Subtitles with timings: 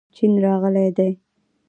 [0.15, 1.11] چین راغلی دی.